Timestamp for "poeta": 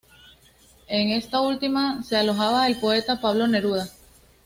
2.79-3.21